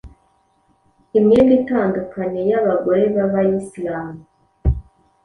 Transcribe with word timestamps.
imyenda 1.19 1.51
itandukanye 1.59 2.41
y’abagore 2.49 3.03
b’abayislam 3.15 4.11